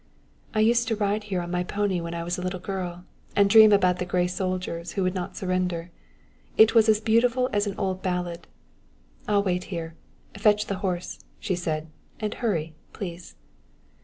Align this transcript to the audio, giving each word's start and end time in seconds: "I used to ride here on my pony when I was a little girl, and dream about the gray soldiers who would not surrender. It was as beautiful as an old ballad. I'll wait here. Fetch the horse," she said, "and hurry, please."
"I 0.55 0.61
used 0.61 0.87
to 0.87 0.95
ride 0.95 1.25
here 1.25 1.41
on 1.41 1.51
my 1.51 1.63
pony 1.63 2.01
when 2.01 2.15
I 2.15 2.23
was 2.23 2.35
a 2.35 2.41
little 2.41 2.59
girl, 2.59 3.05
and 3.35 3.47
dream 3.47 3.71
about 3.71 3.99
the 3.99 4.05
gray 4.07 4.25
soldiers 4.25 4.93
who 4.93 5.03
would 5.03 5.13
not 5.13 5.37
surrender. 5.37 5.91
It 6.57 6.73
was 6.73 6.89
as 6.89 6.99
beautiful 6.99 7.51
as 7.53 7.67
an 7.67 7.77
old 7.77 8.01
ballad. 8.01 8.47
I'll 9.27 9.43
wait 9.43 9.65
here. 9.65 9.93
Fetch 10.35 10.65
the 10.65 10.79
horse," 10.79 11.19
she 11.39 11.53
said, 11.53 11.85
"and 12.19 12.33
hurry, 12.33 12.73
please." 12.93 13.35